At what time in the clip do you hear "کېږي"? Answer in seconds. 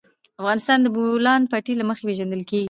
2.49-2.59